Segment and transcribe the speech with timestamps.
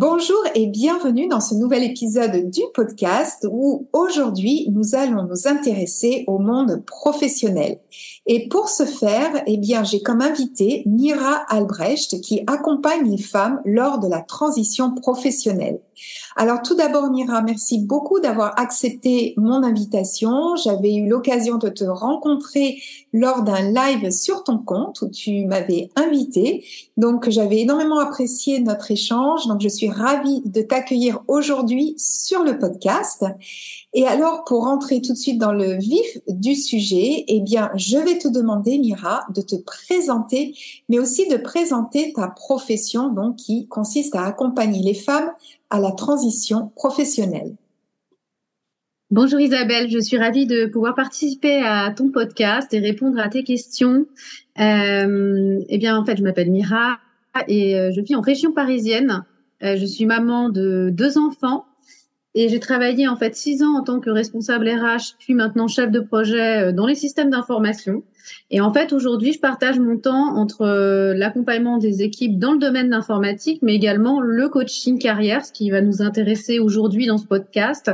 [0.00, 6.22] Bonjour et bienvenue dans ce nouvel épisode du podcast où aujourd'hui nous allons nous intéresser
[6.28, 7.80] au monde professionnel.
[8.24, 13.60] Et pour ce faire, eh bien, j'ai comme invité Mira Albrecht qui accompagne les femmes
[13.64, 15.80] lors de la transition professionnelle.
[16.36, 20.56] Alors tout d'abord, Mira, merci beaucoup d'avoir accepté mon invitation.
[20.56, 22.78] J'avais eu l'occasion de te rencontrer
[23.12, 26.64] lors d'un live sur ton compte où tu m'avais invité.
[26.96, 29.46] Donc j'avais énormément apprécié notre échange.
[29.46, 33.24] Donc je suis ravie de t'accueillir aujourd'hui sur le podcast.
[33.94, 37.96] Et alors, pour rentrer tout de suite dans le vif du sujet, eh bien, je
[37.96, 40.54] vais te demander, Mira, de te présenter,
[40.90, 45.30] mais aussi de présenter ta profession, donc, qui consiste à accompagner les femmes
[45.70, 47.56] à la transition professionnelle.
[49.10, 53.42] Bonjour Isabelle, je suis ravie de pouvoir participer à ton podcast et répondre à tes
[53.42, 54.06] questions.
[54.60, 56.98] Euh, eh bien, en fait, je m'appelle Mira
[57.46, 59.24] et euh, je vis en région parisienne.
[59.62, 61.64] Euh, je suis maman de deux enfants
[62.38, 65.90] et j'ai travaillé en fait six ans en tant que responsable RH, puis maintenant chef
[65.90, 68.04] de projet euh, dans les systèmes d'information.
[68.52, 72.60] Et en fait, aujourd'hui, je partage mon temps entre euh, l'accompagnement des équipes dans le
[72.60, 77.26] domaine d'informatique, mais également le coaching carrière, ce qui va nous intéresser aujourd'hui dans ce
[77.26, 77.90] podcast,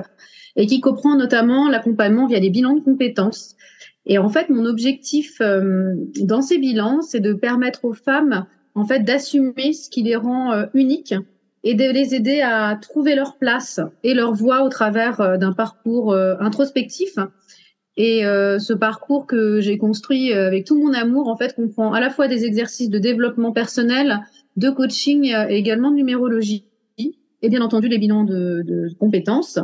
[0.57, 3.57] et qui comprend notamment l'accompagnement via des bilans de compétences.
[4.05, 8.45] Et en fait, mon objectif euh, dans ces bilans, c'est de permettre aux femmes,
[8.75, 11.15] en fait, d'assumer ce qui les rend uniques
[11.65, 15.53] et de les aider à trouver leur place et leur voie au travers euh, d'un
[15.53, 17.15] parcours euh, introspectif.
[17.97, 22.01] Et euh, ce parcours que j'ai construit avec tout mon amour, en fait, comprend à
[22.01, 24.21] la fois des exercices de développement personnel,
[24.57, 26.65] de coaching et également de numérologie,
[26.99, 29.61] et bien entendu les bilans de, de compétences.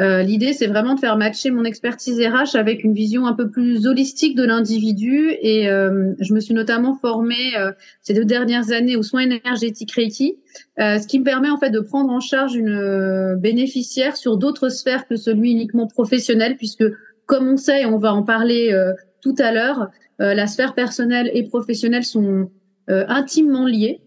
[0.00, 3.50] Euh, L'idée, c'est vraiment de faire matcher mon expertise RH avec une vision un peu
[3.50, 5.30] plus holistique de l'individu.
[5.40, 7.72] Et euh, je me suis notamment formée euh,
[8.02, 10.38] ces deux dernières années aux soins énergétiques Reiki,
[10.80, 14.36] euh, ce qui me permet en fait de prendre en charge une euh, bénéficiaire sur
[14.36, 16.84] d'autres sphères que celui uniquement professionnel, puisque
[17.26, 18.78] comme on sait, on va en parler
[19.22, 19.88] tout à l'heure,
[20.18, 22.50] la sphère personnelle et professionnelle sont
[22.86, 24.03] intimement liées.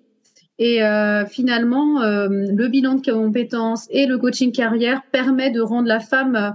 [0.59, 5.87] Et euh, finalement, euh, le bilan de compétences et le coaching carrière permet de rendre
[5.87, 6.49] la femme euh,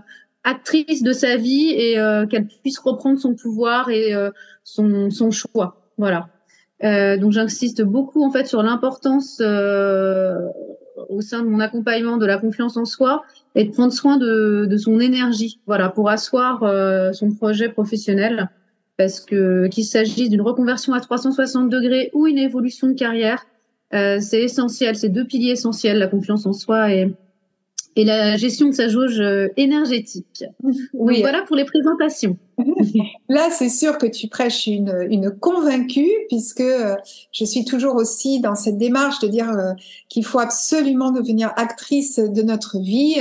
[0.45, 1.95] actrice de sa vie et
[2.29, 4.13] qu'elle puisse reprendre son pouvoir et
[4.65, 5.93] son, son, choix.
[5.99, 6.31] Voilà.
[6.83, 12.77] donc j'insiste beaucoup en fait sur l'importance au sein de mon accompagnement de la confiance
[12.77, 13.23] en soi
[13.55, 15.61] et de prendre soin de, de son énergie.
[15.69, 18.51] Voilà, pour asseoir son projet professionnel
[18.97, 23.47] parce que qu'il s'agisse d'une reconversion à 360 degrés ou une évolution de carrière,
[23.95, 27.13] euh, c'est essentiel, c'est deux piliers essentiels, la confiance en soi et,
[27.97, 30.45] et la gestion de sa jauge euh, énergétique.
[30.95, 31.21] Oui.
[31.21, 32.39] voilà pour les présentations.
[33.29, 36.97] Là, c'est sûr que tu prêches une, une convaincue, puisque euh,
[37.33, 39.51] je suis toujours aussi dans cette démarche de dire
[40.09, 43.17] qu'il faut absolument devenir actrice de notre vie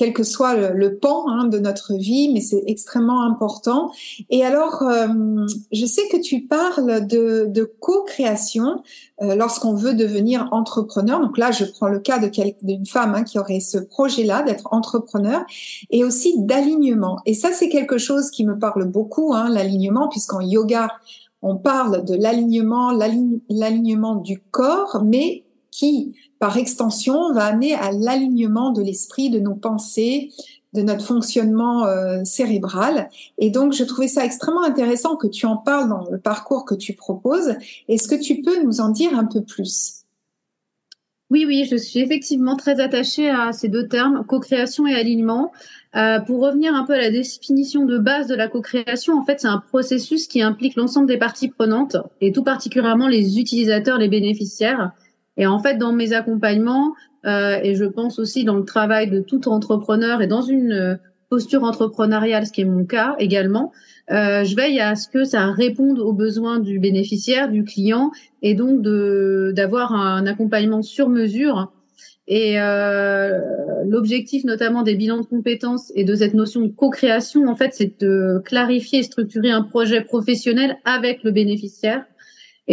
[0.00, 3.92] quel que soit le, pan hein, de notre vie, mais c'est extrêmement important.
[4.30, 5.08] Et alors, euh,
[5.72, 8.82] je sais que tu parles de, co-création
[9.20, 11.20] euh, lorsqu'on veut devenir entrepreneur.
[11.20, 12.18] Donc là, je prends le cas
[12.62, 15.42] d'une femme hein, qui aurait ce projet-là d'être entrepreneur,
[15.90, 17.18] et aussi d'alignement.
[17.26, 20.88] Et ça, c'est quelque chose qui me parle beaucoup, hein, l'alignement, puisqu'en yoga,
[21.42, 22.90] on parle de l'alignement,
[23.50, 29.54] l'alignement du corps, mais qui, par extension, va amener à l'alignement de l'esprit, de nos
[29.54, 30.30] pensées,
[30.72, 33.10] de notre fonctionnement euh, cérébral.
[33.38, 36.74] Et donc, je trouvais ça extrêmement intéressant que tu en parles dans le parcours que
[36.74, 37.54] tu proposes.
[37.88, 40.04] Est-ce que tu peux nous en dire un peu plus?
[41.30, 45.52] Oui, oui, je suis effectivement très attachée à ces deux termes, co-création et alignement.
[45.96, 49.40] Euh, pour revenir un peu à la définition de base de la co-création, en fait,
[49.40, 54.08] c'est un processus qui implique l'ensemble des parties prenantes et tout particulièrement les utilisateurs, les
[54.08, 54.92] bénéficiaires.
[55.36, 56.94] Et en fait, dans mes accompagnements,
[57.26, 60.94] euh, et je pense aussi dans le travail de tout entrepreneur et dans une euh,
[61.28, 63.72] posture entrepreneuriale, ce qui est mon cas également,
[64.10, 68.10] euh, je veille à ce que ça réponde aux besoins du bénéficiaire, du client,
[68.42, 71.72] et donc d'avoir un accompagnement sur mesure.
[72.26, 73.40] Et euh,
[73.86, 78.00] l'objectif notamment des bilans de compétences et de cette notion de co-création, en fait, c'est
[78.00, 82.04] de clarifier et structurer un projet professionnel avec le bénéficiaire.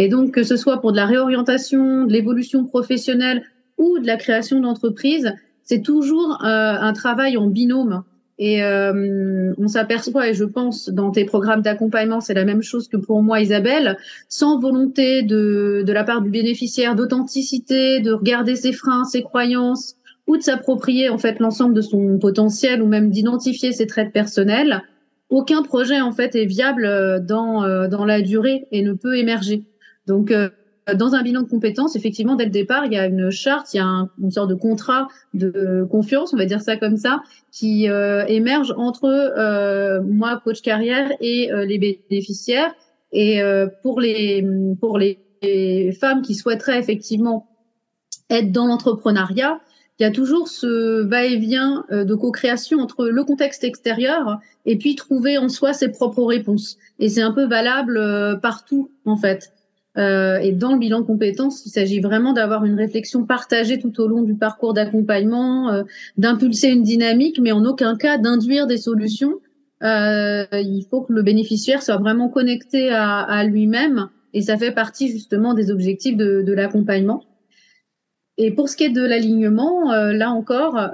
[0.00, 3.42] Et donc que ce soit pour de la réorientation, de l'évolution professionnelle
[3.78, 5.34] ou de la création d'entreprise,
[5.64, 8.04] c'est toujours euh, un travail en binôme.
[8.38, 12.86] Et euh, on s'aperçoit, et je pense dans tes programmes d'accompagnement, c'est la même chose
[12.86, 13.98] que pour moi, Isabelle,
[14.28, 19.96] sans volonté de, de la part du bénéficiaire d'authenticité, de regarder ses freins, ses croyances,
[20.28, 24.84] ou de s'approprier en fait l'ensemble de son potentiel, ou même d'identifier ses traits personnels.
[25.28, 29.16] Aucun projet en fait est viable euh, dans euh, dans la durée et ne peut
[29.16, 29.64] émerger.
[30.08, 30.32] Donc
[30.94, 33.78] dans un bilan de compétences, effectivement, dès le départ, il y a une charte, il
[33.78, 37.22] y a une sorte de contrat de confiance, on va dire ça comme ça,
[37.52, 42.74] qui euh, émerge entre euh, moi, coach carrière, et euh, les bénéficiaires.
[43.10, 43.40] Et
[43.82, 44.46] pour les
[44.82, 45.18] pour les,
[45.98, 47.46] femmes qui souhaiteraient effectivement
[48.28, 49.60] être dans l'entrepreneuriat,
[49.98, 55.38] il y a toujours ce va-et-vient de co-création entre le contexte extérieur et puis trouver
[55.38, 56.76] en soi ses propres réponses.
[56.98, 57.98] Et c'est un peu valable
[58.42, 59.52] partout en fait.
[59.98, 64.00] Euh, et dans le bilan de compétences, il s'agit vraiment d'avoir une réflexion partagée tout
[64.00, 65.82] au long du parcours d'accompagnement, euh,
[66.16, 69.40] d'impulser une dynamique, mais en aucun cas d'induire des solutions.
[69.82, 75.08] Euh, il faut que le bénéficiaire soit vraiment connecté à, lui-même, et ça fait partie
[75.08, 77.24] justement des objectifs de, l'accompagnement.
[78.36, 80.90] Et pour ce qui est de l'alignement, là encore,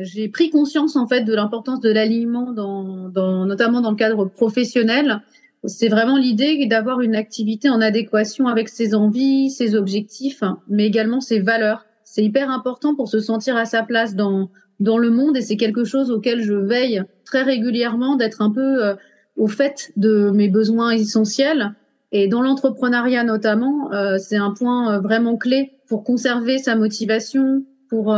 [0.00, 3.10] j'ai pris conscience en fait de l'importance de l'alignement, dans,
[3.46, 5.20] notamment dans le cadre professionnel,
[5.64, 11.20] c'est vraiment l'idée d'avoir une activité en adéquation avec ses envies, ses objectifs, mais également
[11.20, 11.86] ses valeurs.
[12.04, 14.50] C'est hyper important pour se sentir à sa place dans,
[14.80, 18.84] dans le monde et c'est quelque chose auquel je veille très régulièrement d'être un peu
[18.84, 18.94] euh,
[19.36, 21.74] au fait de mes besoins essentiels.
[22.10, 27.64] Et dans l'entrepreneuriat notamment, euh, c'est un point euh, vraiment clé pour conserver sa motivation,
[27.88, 28.16] pour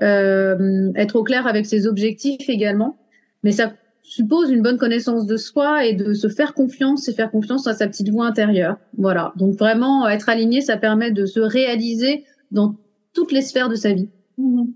[0.00, 2.98] être au clair avec ses objectifs également.
[3.44, 3.72] Mais ça
[4.08, 7.74] suppose une bonne connaissance de soi et de se faire confiance et faire confiance à
[7.74, 8.76] sa petite voix intérieure.
[8.96, 9.32] Voilà.
[9.36, 12.74] Donc vraiment, être aligné, ça permet de se réaliser dans
[13.12, 14.08] toutes les sphères de sa vie.
[14.38, 14.72] Mhm.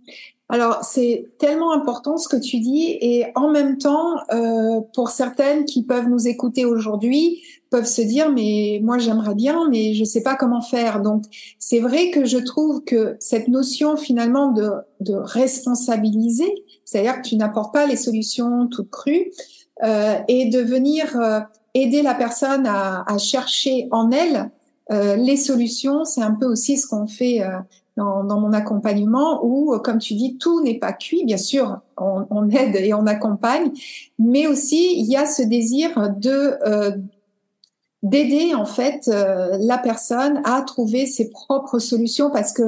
[0.49, 5.65] Alors, c'est tellement important ce que tu dis et en même temps, euh, pour certaines
[5.65, 7.41] qui peuvent nous écouter aujourd'hui,
[7.71, 11.01] peuvent se dire, mais moi j'aimerais bien, mais je sais pas comment faire.
[11.01, 11.25] Donc,
[11.59, 14.69] c'est vrai que je trouve que cette notion finalement de,
[15.01, 16.53] de responsabiliser,
[16.93, 19.31] c'est-à-dire que tu n'apportes pas les solutions toutes crues,
[19.83, 21.41] euh, et de venir euh,
[21.75, 24.51] aider la personne à, chercher en elle
[24.93, 27.41] euh, les solutions, c'est un peu aussi ce qu'on fait
[27.97, 31.25] dans, mon accompagnement où, comme tu dis, tout n'est pas cuit.
[31.25, 33.73] Bien sûr, on, on, aide et on accompagne,
[34.19, 36.59] mais aussi il y a ce désir de
[38.03, 42.65] d'aider en fait la personne à trouver ses propres solutions parce que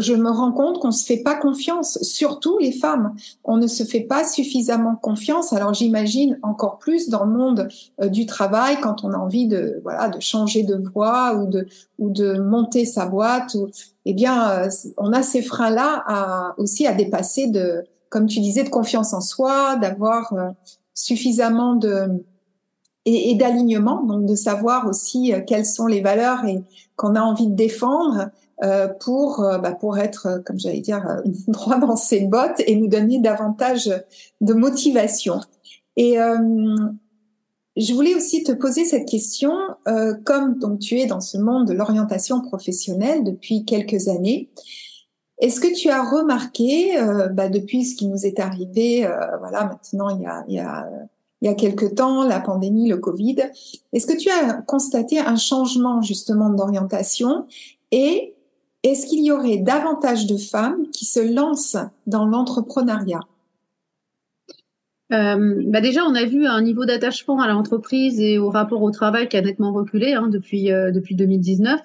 [0.00, 3.14] je me rends compte qu'on se fait pas confiance, surtout les femmes.
[3.44, 5.52] On ne se fait pas suffisamment confiance.
[5.52, 7.68] Alors j'imagine encore plus dans le monde
[8.00, 11.66] euh, du travail quand on a envie de voilà de changer de voie ou de
[11.98, 13.54] ou de monter sa boîte.
[13.54, 13.68] Ou,
[14.06, 18.40] eh bien, euh, on a ces freins là à, aussi à dépasser de, comme tu
[18.40, 20.48] disais, de confiance en soi, d'avoir euh,
[20.94, 22.24] suffisamment de
[23.06, 26.62] et, et d'alignement, donc de savoir aussi quelles sont les valeurs et
[26.96, 28.30] qu'on a envie de défendre
[28.62, 32.76] euh, pour euh, bah, pour être, euh, comme j'allais dire, droit dans ses bottes et
[32.76, 33.90] nous donner davantage
[34.40, 35.40] de motivation.
[35.96, 36.16] Et
[37.76, 39.52] je voulais aussi te poser cette question,
[40.24, 44.48] comme donc tu es dans ce monde de l'orientation professionnelle depuis quelques années.
[45.40, 46.92] Est-ce que tu as remarqué,
[47.32, 49.06] bah, depuis ce qui nous est arrivé,
[49.40, 50.88] voilà, maintenant il y a, il y a
[51.42, 53.36] il y a quelque temps, la pandémie, le Covid.
[53.92, 57.46] Est-ce que tu as constaté un changement justement d'orientation
[57.92, 58.34] et
[58.82, 63.20] est-ce qu'il y aurait davantage de femmes qui se lancent dans l'entrepreneuriat?
[65.12, 68.90] Euh, bah déjà, on a vu un niveau d'attachement à l'entreprise et au rapport au
[68.90, 71.80] travail qui a nettement reculé hein, depuis euh, depuis 2019.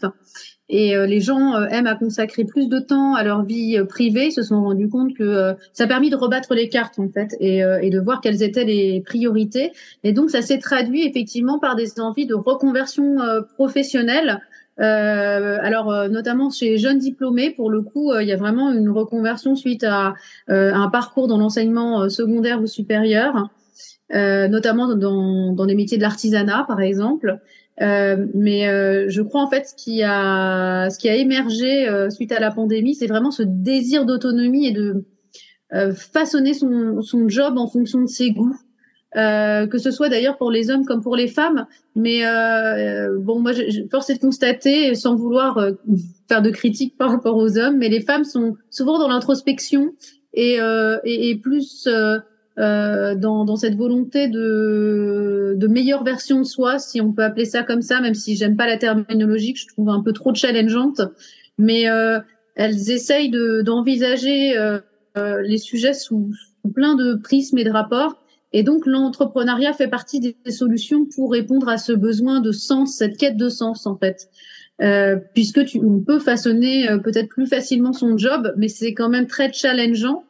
[0.68, 4.28] Et euh, les gens aiment à consacrer plus de temps à leur vie privée.
[4.28, 7.36] Ils se sont rendus compte que ça a permis de rebattre les cartes en fait
[7.40, 9.72] et de voir quelles étaient les priorités.
[10.04, 13.18] Et donc, ça s'est traduit effectivement par des envies de reconversion
[13.56, 14.42] professionnelle
[14.80, 18.72] Euh, alors, euh, notamment chez les jeunes diplômés, pour le coup, il y a vraiment
[18.72, 20.14] une reconversion suite à
[20.48, 23.50] un parcours dans l'enseignement secondaire ou supérieur,
[24.12, 27.40] notamment dans, dans des métiers de l'artisanat, par exemple.
[27.80, 32.52] mais je crois en fait ce qui a ce qui a émergé suite à la
[32.52, 35.06] pandémie, c'est vraiment ce désir d'autonomie et de
[35.94, 38.56] façonner son, son job en fonction de ses goûts.
[39.16, 41.68] Euh, que ce soit d'ailleurs pour les hommes comme pour les femmes.
[41.96, 45.72] Mais euh, bon, moi, je, je, force est de constater, sans vouloir euh,
[46.28, 49.94] faire de critiques par rapport aux hommes, mais les femmes sont souvent dans l'introspection
[50.34, 52.20] et, euh, et, et, plus euh,
[52.58, 57.64] dans, dans, cette volonté de, de meilleure version de soi, si on peut appeler ça
[57.64, 61.00] comme ça, même si j'aime pas la terminologie, que je trouve un peu trop challengeante.
[61.58, 61.86] Mais
[62.56, 63.32] elles essayent
[63.64, 64.56] d'envisager
[65.16, 66.32] les sujets sous
[66.74, 68.25] plein de prismes et de rapports
[68.56, 73.18] et donc l'entrepreneuriat fait partie des solutions pour répondre à ce besoin de sens, cette
[73.18, 74.30] quête de sens en fait.
[74.82, 79.10] Euh, puisque tu, on peut façonner euh, peut-être plus facilement son job, mais c'est quand
[79.10, 80.24] même très challengeant.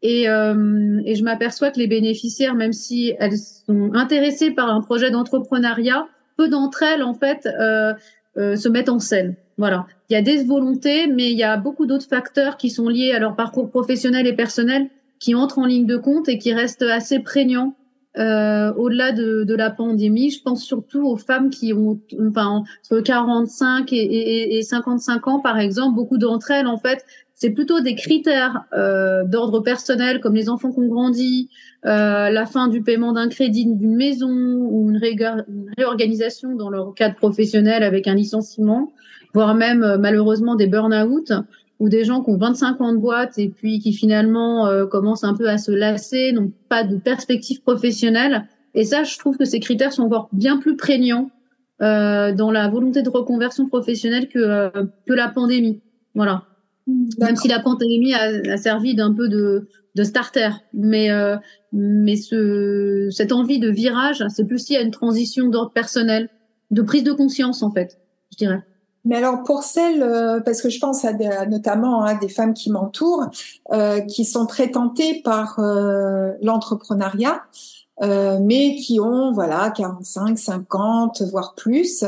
[0.00, 4.80] Et, euh, et je m'aperçois que les bénéficiaires, même si elles sont intéressées par un
[4.80, 7.48] projet d'entrepreneuriat, peu d'entre elles en fait
[8.36, 9.34] se mettent en scène.
[9.58, 12.88] Voilà, il y a des volontés, mais il y a beaucoup d'autres facteurs qui sont
[12.88, 14.88] liés à leur parcours professionnel et personnel
[15.22, 17.76] qui entrent en ligne de compte et qui restent assez prégnants
[18.18, 20.30] euh, au-delà de, de, la pandémie.
[20.30, 25.38] Je pense surtout aux femmes qui ont enfin, entre 45 et, et, et 55 ans,
[25.38, 25.94] par exemple.
[25.94, 30.72] Beaucoup d'entre elles, en fait, c'est plutôt des critères euh, d'ordre personnel, comme les enfants
[30.72, 31.50] qui ont grandi,
[31.86, 36.94] euh, la fin du paiement d'un crédit d'une maison ou une, une, réorganisation dans leur
[36.94, 38.92] cadre professionnel avec un licenciement,
[39.34, 41.32] voire même euh, malheureusement des burn-out
[41.80, 45.24] ou des gens qui ont 25 ans de boîte et puis qui finalement euh, commencent
[45.24, 48.46] un peu à se lasser, n'ont pas de perspective professionnelle.
[48.74, 51.30] Et ça, je trouve que ces critères sont encore bien plus prégnants
[51.82, 54.70] euh, dans la volonté de reconversion professionnelle que, euh,
[55.06, 55.80] que la pandémie.
[56.14, 56.44] Voilà.
[56.86, 61.36] Même si la pandémie a, a servi d'un peu de, de starter, mais euh,
[61.72, 66.28] mais ce cette envie de virage, c'est plus si à une transition d'ordre personnel,
[66.70, 67.98] de prise de conscience en fait,
[68.32, 68.62] je dirais.
[69.04, 72.54] Mais alors pour celles, euh, parce que je pense à, des, notamment à des femmes
[72.54, 73.26] qui m'entourent,
[73.72, 77.42] euh, qui sont très tentées par euh, l'entrepreneuriat,
[78.02, 82.04] euh, mais qui ont voilà 45, 50, voire plus,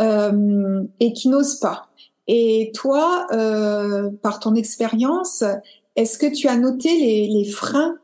[0.00, 1.88] euh, et qui n'osent pas.
[2.26, 3.26] Et toi,
[4.22, 5.42] par ton expérience,
[5.96, 7.96] est-ce que tu as noté les, les freins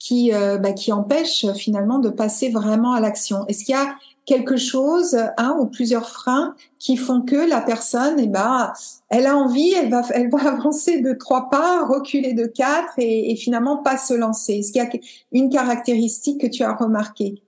[0.00, 3.46] qui, bah, qui empêchent finalement de passer vraiment à l'action?
[3.46, 3.94] Est-ce qu'il y a
[4.26, 8.72] quelque chose, un ou plusieurs freins qui font que la personne, eh ben,
[9.08, 13.34] elle a envie, elle va, elle va avancer de trois pas, reculer de quatre et,
[13.36, 14.54] finalement pas se lancer.
[14.54, 14.90] Est-ce qu'il y a
[15.32, 17.42] une caractéristique que tu as remarquée?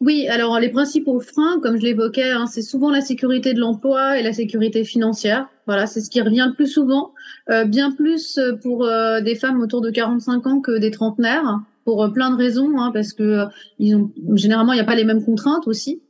[0.00, 4.18] Oui, alors les principaux freins, comme je l'évoquais, hein, c'est souvent la sécurité de l'emploi
[4.18, 5.48] et la sécurité financière.
[5.66, 7.14] Voilà, c'est ce qui revient le plus souvent,
[7.50, 12.02] euh, bien plus pour euh, des femmes autour de 45 ans que des trentenaires pour
[12.02, 13.46] euh, plein de raisons, hein, parce que euh,
[13.78, 16.02] ils ont généralement il n'y a pas les mêmes contraintes aussi.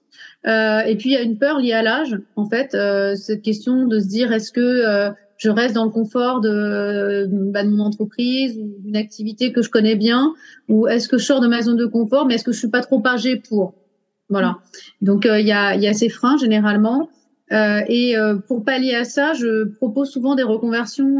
[0.46, 3.42] Euh, et puis il y a une peur liée à l'âge, en fait, euh, cette
[3.42, 7.70] question de se dire est-ce que euh, je reste dans le confort de, bah, de
[7.70, 10.34] mon entreprise ou d'une activité que je connais bien,
[10.68, 12.70] ou est-ce que je sors de ma zone de confort, mais est-ce que je suis
[12.70, 13.74] pas trop âgée pour?
[14.28, 14.58] Voilà.
[15.00, 17.10] Donc il y a y a ces freins généralement.
[17.50, 18.14] et
[18.48, 21.18] pour pallier à ça, je propose souvent des reconversions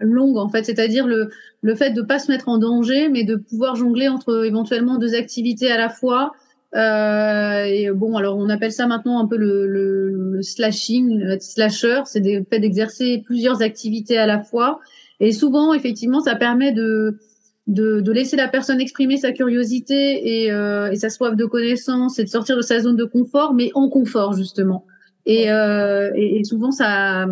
[0.00, 1.30] longue en fait, c'est-à-dire le,
[1.62, 5.14] le fait de pas se mettre en danger, mais de pouvoir jongler entre éventuellement deux
[5.14, 6.32] activités à la fois.
[6.76, 11.38] Euh, et bon, alors on appelle ça maintenant un peu le, le, le slashing, le
[11.40, 14.78] slasher, c'est le fait d'exercer plusieurs activités à la fois.
[15.18, 17.18] Et souvent, effectivement, ça permet de,
[17.66, 22.18] de, de laisser la personne exprimer sa curiosité et, euh, et sa soif de connaissance
[22.20, 24.86] et de sortir de sa zone de confort, mais en confort justement.
[25.26, 27.26] Et, euh, et, et souvent, ça,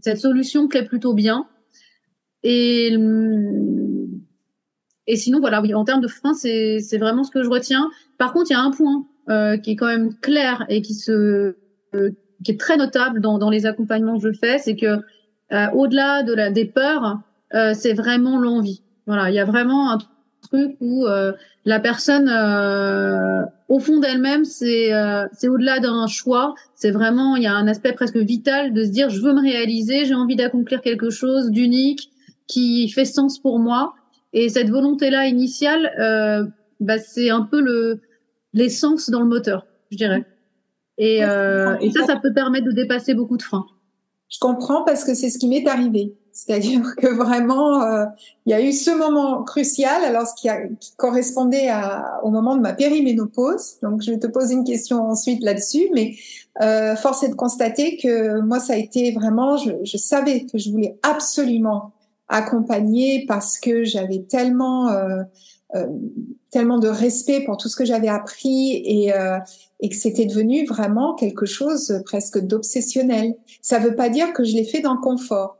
[0.00, 1.46] cette solution plaît plutôt bien.
[2.48, 2.96] Et,
[5.08, 7.90] et sinon, voilà, oui, en termes de frein, c'est vraiment ce que je retiens.
[8.18, 10.94] Par contre, il y a un point euh, qui est quand même clair et qui
[10.94, 11.56] se
[11.94, 12.10] euh,
[12.44, 15.00] qui est très notable dans, dans les accompagnements que je fais, c'est que
[15.52, 17.18] euh, au-delà de la des peurs,
[17.52, 18.82] euh, c'est vraiment l'envie.
[19.08, 19.98] Voilà, il y a vraiment un
[20.42, 21.32] truc où euh,
[21.64, 24.92] la personne, euh, au fond d'elle-même, c'est
[25.32, 26.54] c'est au-delà d'un choix.
[26.76, 29.40] C'est vraiment, il y a un aspect presque vital de se dire, je veux me
[29.40, 32.10] réaliser, j'ai envie d'accomplir quelque chose d'unique
[32.46, 33.94] qui fait sens pour moi.
[34.32, 36.44] Et cette volonté-là initiale, euh,
[36.80, 38.00] bah, c'est un peu le
[38.52, 40.24] l'essence dans le moteur, je dirais.
[40.98, 43.66] Et, euh, et ça, ça peut permettre de dépasser beaucoup de freins.
[44.30, 46.16] Je comprends parce que c'est ce qui m'est arrivé.
[46.32, 48.04] C'est-à-dire que vraiment, euh,
[48.44, 52.30] il y a eu ce moment crucial, alors ce qui, a, qui correspondait à, au
[52.30, 53.78] moment de ma périménopause.
[53.82, 56.14] Donc, je vais te poser une question ensuite là-dessus, mais
[56.60, 60.58] euh, force est de constater que moi, ça a été vraiment, je, je savais que
[60.58, 61.92] je voulais absolument
[62.28, 65.22] accompagner parce que j'avais tellement euh,
[65.74, 65.86] euh,
[66.50, 69.38] tellement de respect pour tout ce que j'avais appris et, euh,
[69.80, 73.34] et que c'était devenu vraiment quelque chose presque d'obsessionnel.
[73.62, 75.58] Ça veut pas dire que je l'ai fait dans le confort.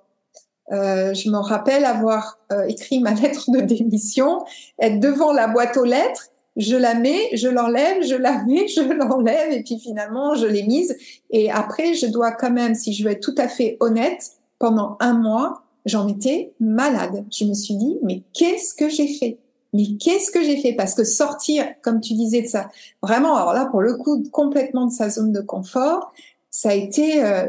[0.72, 4.44] Euh, je me rappelle avoir euh, écrit ma lettre de démission,
[4.80, 8.80] être devant la boîte aux lettres, je la mets, je l'enlève, je la mets, je
[8.80, 10.96] l'enlève, et puis finalement je l'ai mise.
[11.30, 14.96] Et après, je dois quand même, si je veux être tout à fait honnête, pendant
[15.00, 17.24] un mois, j'en étais malade.
[17.32, 19.38] Je me suis dit, mais qu'est-ce que j'ai fait?
[19.72, 20.74] Mais qu'est-ce que j'ai fait?
[20.74, 22.68] Parce que sortir, comme tu disais de ça,
[23.02, 26.12] vraiment, alors là, pour le coup, complètement de sa zone de confort,
[26.50, 27.48] ça a été, euh,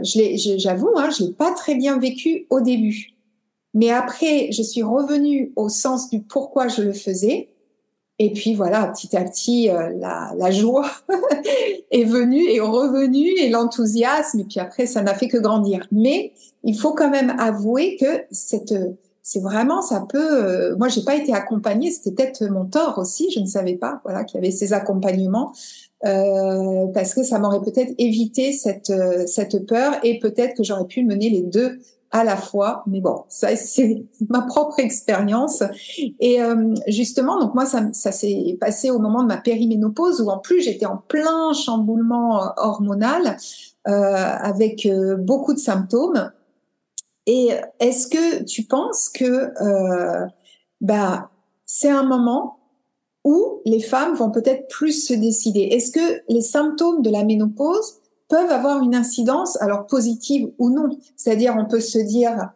[0.57, 3.13] j'avoue, hein, je l'ai pas très bien vécu au début.
[3.73, 7.49] Mais après, je suis revenue au sens du pourquoi je le faisais.
[8.19, 10.89] Et puis voilà, petit à petit, euh, la, la, joie
[11.91, 14.39] est venue et revenue et l'enthousiasme.
[14.39, 15.87] Et puis après, ça n'a fait que grandir.
[15.91, 16.33] Mais
[16.63, 20.45] il faut quand même avouer que c'est vraiment, ça peut.
[20.45, 23.29] Euh, moi, j'ai pas été accompagnée, c'était peut-être mon tort aussi.
[23.29, 25.53] Je ne savais pas, voilà, qu'il y avait ces accompagnements.
[26.05, 30.85] Euh, parce que ça m'aurait peut-être évité cette euh, cette peur et peut-être que j'aurais
[30.85, 31.79] pu mener les deux
[32.11, 32.83] à la fois.
[32.87, 35.63] Mais bon, ça c'est ma propre expérience.
[36.19, 40.29] Et euh, justement, donc moi ça, ça s'est passé au moment de ma périménopause où
[40.29, 43.37] en plus j'étais en plein chamboulement hormonal
[43.85, 44.85] avec
[45.19, 46.29] beaucoup de symptômes.
[47.27, 47.49] Et
[47.81, 50.25] est-ce que tu penses que euh,
[50.79, 51.29] bah,
[51.65, 52.57] c'est un moment
[53.25, 55.59] où les femmes vont peut-être plus se décider?
[55.59, 60.89] Est-ce que les symptômes de la ménopause peuvent avoir une incidence, alors positive ou non.
[61.15, 62.49] C'est-à-dire, on peut se dire,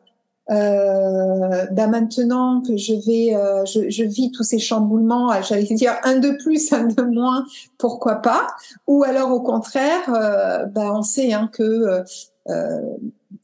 [0.50, 5.94] euh, bah maintenant que je vais, euh, je, je, vis tous ces chamboulements, j'allais dire
[6.04, 7.46] un de plus, un de moins,
[7.78, 8.48] pourquoi pas.
[8.88, 12.04] Ou alors au contraire, euh, bah on sait hein, que
[12.50, 12.98] euh,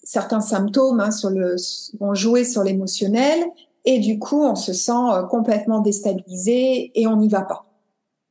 [0.03, 1.55] certains symptômes hein, sur le,
[1.99, 3.45] vont jouer sur l'émotionnel
[3.85, 7.65] et du coup on se sent euh, complètement déstabilisé et on n'y va pas.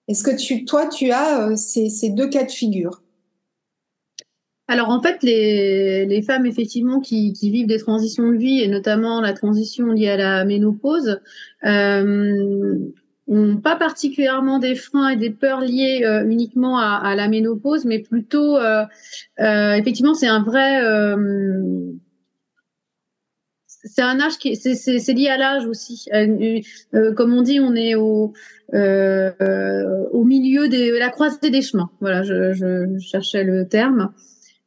[0.09, 3.03] Est-ce que tu, toi, tu as euh, ces, ces, deux cas de figure?
[4.69, 8.69] Alors en fait, les, les femmes effectivement qui, qui, vivent des transitions de vie et
[8.69, 11.21] notamment la transition liée à la ménopause,
[11.65, 12.91] euh,
[13.63, 18.01] pas particulièrement des freins et des peurs liés euh, uniquement à, à, la ménopause, mais
[18.01, 18.85] plutôt, euh,
[19.41, 21.93] euh, effectivement, c'est un vrai, euh,
[23.67, 26.09] c'est un âge qui, c'est lié à l'âge aussi.
[26.13, 28.33] Euh, comme on dit, on est au
[28.73, 31.91] au milieu de la croisée des chemins.
[32.01, 34.13] Voilà, je, je cherchais le terme.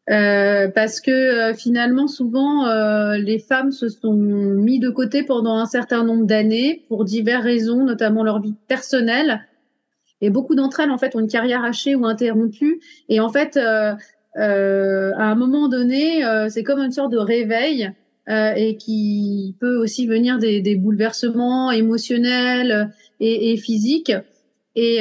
[0.10, 5.58] Euh, parce que euh, finalement, souvent, euh, les femmes se sont mis de côté pendant
[5.58, 9.46] un certain nombre d'années pour diverses raisons, notamment leur vie personnelle.
[10.22, 12.82] Et beaucoup d'entre elles, en fait, ont une carrière hachée ou interrompue.
[13.08, 13.98] Et en fait, à
[14.36, 17.90] un moment donné, c'est comme une sorte de réveil
[18.28, 22.92] et qui peut aussi venir des, bouleversements émotionnels
[23.22, 24.12] et, et physiques.
[24.76, 24.98] Et,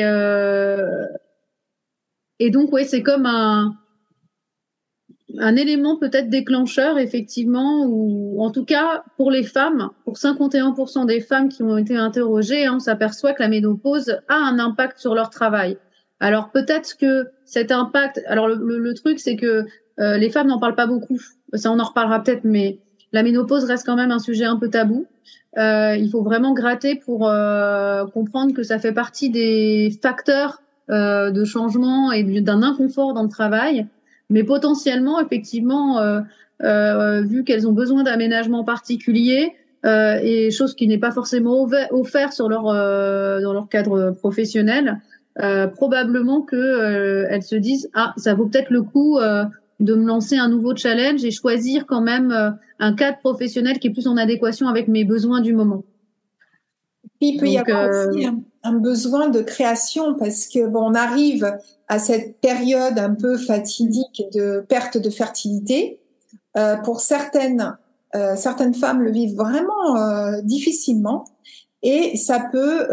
[2.38, 3.74] et donc, ouais, c'est comme un
[5.40, 11.20] un élément peut-être déclencheur, effectivement, ou en tout cas pour les femmes, pour 51% des
[11.20, 15.14] femmes qui ont été interrogées, hein, on s'aperçoit que la ménopause a un impact sur
[15.14, 15.78] leur travail.
[16.20, 19.66] Alors peut-être que cet impact, alors le, truc c'est que
[20.00, 21.18] euh, les femmes n'en parlent pas beaucoup,
[21.52, 22.80] ça on en reparlera peut-être, mais
[23.12, 25.06] la ménopause reste quand même un sujet un peu tabou.
[25.56, 31.44] Euh, il faut vraiment gratter pour euh, comprendre que ça fait partie des facteurs de
[31.44, 33.86] changement et d'un inconfort dans le travail
[34.30, 36.20] mais potentiellement, effectivement, euh,
[36.62, 39.54] euh, vu qu'elles ont besoin d'aménagements particuliers,
[39.86, 45.00] euh, et chose qui n'est pas forcément offert sur leur euh, dans leur cadre professionnel,
[45.40, 50.04] euh, probablement que euh, elles se disent ah ça vaut peut-être le coup de me
[50.04, 54.16] lancer un nouveau challenge et choisir quand même un cadre professionnel qui est plus en
[54.16, 55.84] adéquation avec mes besoins du moment.
[57.20, 58.26] Puis il peut y avoir aussi
[58.62, 64.22] un, besoin de création parce que bon on arrive à cette période un peu fatidique
[64.32, 66.00] de perte de fertilité.
[66.56, 67.76] Euh, pour certaines,
[68.14, 71.24] euh, certaines femmes le vivent vraiment euh, difficilement
[71.82, 72.88] et ça peut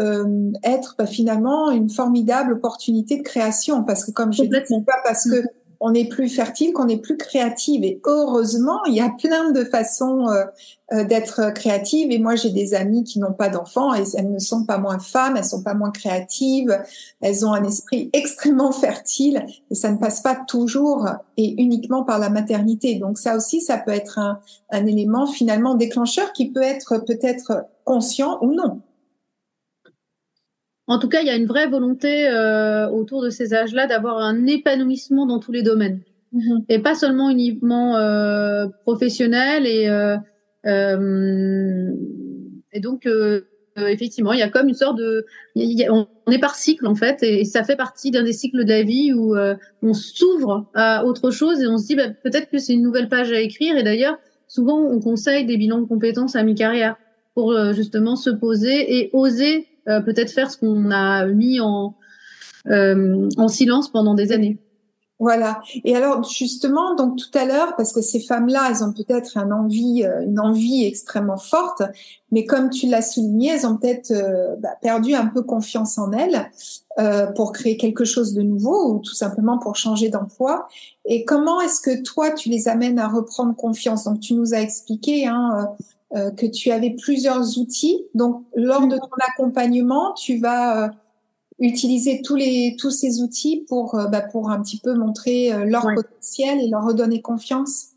[0.62, 5.28] être bah, finalement une formidable opportunité de création parce que comme je dis, pas parce
[5.28, 5.42] que
[5.80, 7.84] on est plus fertile, qu'on est plus créative.
[7.84, 10.44] Et heureusement, il y a plein de façons euh,
[10.92, 12.10] euh, d'être créative.
[12.12, 14.98] Et moi, j'ai des amies qui n'ont pas d'enfants et elles ne sont pas moins
[14.98, 16.78] femmes, elles sont pas moins créatives.
[17.20, 22.18] Elles ont un esprit extrêmement fertile et ça ne passe pas toujours et uniquement par
[22.18, 22.96] la maternité.
[22.96, 27.66] Donc ça aussi, ça peut être un, un élément finalement déclencheur qui peut être peut-être
[27.84, 28.80] conscient ou non.
[30.88, 34.18] En tout cas, il y a une vraie volonté euh, autour de ces âges-là d'avoir
[34.18, 36.00] un épanouissement dans tous les domaines.
[36.32, 36.64] Mhm.
[36.68, 39.66] Et pas seulement uniquement euh, professionnel.
[39.66, 40.16] Et, euh,
[40.66, 41.90] euh
[42.72, 43.40] et donc, euh,
[43.76, 45.24] effectivement, il y a comme une sorte de...
[45.56, 48.82] on est par cycle, en fait, et, ça fait partie d'un des cycles de la
[48.82, 49.34] vie où
[49.82, 53.08] on s'ouvre à autre chose et on se dit bah, peut-être que c'est une nouvelle
[53.08, 53.76] page à écrire.
[53.78, 56.96] Et d'ailleurs, souvent, on conseille des bilans de compétences à mi-carrière
[57.34, 61.94] pour justement se poser et oser euh, peut-être faire ce qu'on a mis en,
[62.68, 64.58] euh, en silence pendant des années.
[65.18, 65.62] Voilà.
[65.84, 69.52] Et alors justement, donc tout à l'heure, parce que ces femmes-là, elles ont peut-être une
[69.52, 71.82] envie, euh, une envie extrêmement forte,
[72.30, 74.12] mais comme tu l'as souligné, elles ont peut-être
[74.60, 76.50] bah, perdu un peu confiance en elles
[76.98, 80.66] euh, pour créer quelque chose de nouveau ou tout simplement pour changer d'emploi.
[81.04, 84.04] Et comment est-ce que toi, tu les amènes à reprendre confiance?
[84.04, 88.06] Donc tu nous as expliqué hein, euh, que tu avais plusieurs outils.
[88.14, 90.88] Donc, lors de ton accompagnement, tu vas euh,
[91.58, 95.82] utiliser tous les tous ces outils pour euh, bah, pour un petit peu montrer leur
[95.82, 97.95] potentiel et leur redonner confiance.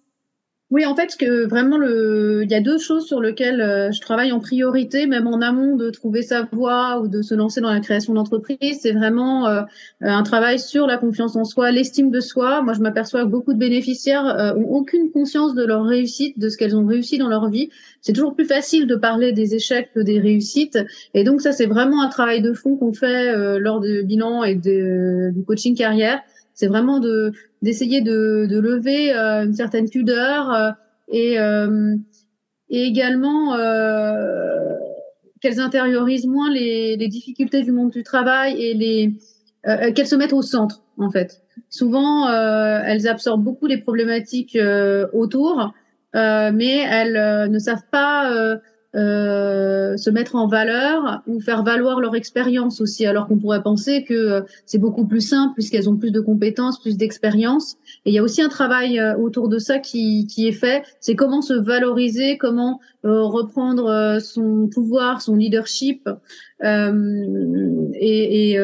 [0.71, 2.43] Oui, en fait, que vraiment, le...
[2.43, 5.75] il y a deux choses sur lesquelles euh, je travaille en priorité, même en amont
[5.75, 8.77] de trouver sa voie ou de se lancer dans la création d'entreprise.
[8.79, 9.63] C'est vraiment euh,
[10.01, 12.61] un travail sur la confiance en soi, l'estime de soi.
[12.61, 16.49] Moi, je m'aperçois que beaucoup de bénéficiaires euh, ont aucune conscience de leur réussite, de
[16.49, 17.71] ce qu'elles ont réussi dans leur vie.
[18.01, 20.77] C'est toujours plus facile de parler des échecs que des réussites.
[21.15, 24.53] Et donc, ça, c'est vraiment un travail de fond qu'on fait lors du bilan et
[24.53, 26.21] de, du coaching carrière
[26.59, 30.71] c'est vraiment de d'essayer de, de lever euh, une certaine pudeur euh,
[31.07, 31.95] et, euh,
[32.69, 33.55] et également
[35.39, 39.13] qu'elles intériorisent moins les, les, difficultés du monde du travail et les
[39.95, 41.41] qu'elles se mettent au centre en fait.
[41.69, 44.57] Souvent, elles absorbent beaucoup les problématiques
[45.13, 45.73] autour,
[46.13, 48.59] mais elles ne savent pas
[48.95, 54.03] euh, se mettre en valeur ou faire valoir leur expérience aussi, alors qu'on pourrait penser
[54.03, 57.75] que euh, c'est beaucoup plus simple puisqu'elles ont plus de compétences, plus d'expérience.
[58.05, 60.81] Et il y a aussi un travail euh, autour de ça qui, qui est fait,
[61.01, 66.09] c'est comment se valoriser, comment reprendre son pouvoir, son leadership.
[66.61, 68.59] et, et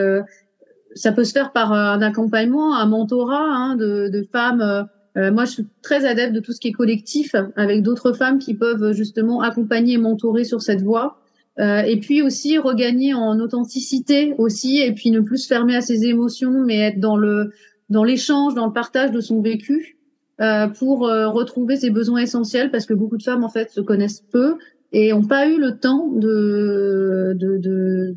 [0.93, 5.45] ça peut se faire par un accompagnement, un mentorat hein, de, de femmes euh, moi,
[5.45, 8.91] je suis très adepte de tout ce qui est collectif, avec d'autres femmes qui peuvent
[8.91, 11.17] justement accompagner et mentorer sur cette voie.
[11.59, 15.81] Euh, et puis aussi regagner en authenticité aussi, et puis ne plus se fermer à
[15.81, 17.51] ses émotions, mais être dans le
[17.89, 19.97] dans l'échange, dans le partage de son vécu,
[20.41, 23.79] euh, pour euh, retrouver ses besoins essentiels, parce que beaucoup de femmes en fait se
[23.79, 24.57] connaissent peu
[24.91, 28.15] et ont pas eu le temps de de, de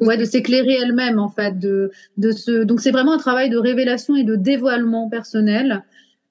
[0.00, 3.56] ouais de s'éclairer elles-mêmes en fait de de ce donc c'est vraiment un travail de
[3.56, 5.82] révélation et de dévoilement personnel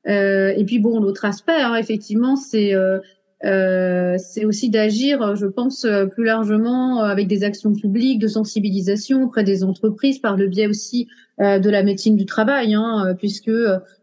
[0.05, 2.99] et puis bon, l'autre aspect, hein, effectivement, c'est euh,
[3.43, 9.43] euh, c'est aussi d'agir, je pense, plus largement avec des actions publiques de sensibilisation auprès
[9.43, 11.07] des entreprises par le biais aussi
[11.39, 13.51] de la médecine du travail, hein, puisque